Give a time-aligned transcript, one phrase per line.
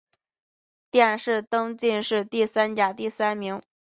[0.89, 3.61] 殿试登进士第三甲第三名。